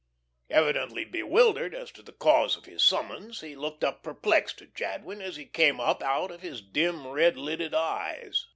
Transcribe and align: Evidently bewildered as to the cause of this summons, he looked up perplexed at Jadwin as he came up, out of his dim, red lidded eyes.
Evidently 0.49 1.05
bewildered 1.05 1.75
as 1.75 1.91
to 1.91 2.01
the 2.01 2.11
cause 2.11 2.57
of 2.57 2.63
this 2.63 2.83
summons, 2.83 3.41
he 3.41 3.55
looked 3.55 3.83
up 3.83 4.01
perplexed 4.01 4.59
at 4.59 4.73
Jadwin 4.73 5.21
as 5.21 5.35
he 5.35 5.45
came 5.45 5.79
up, 5.79 6.01
out 6.01 6.31
of 6.31 6.41
his 6.41 6.59
dim, 6.63 7.05
red 7.05 7.37
lidded 7.37 7.75
eyes. 7.75 8.47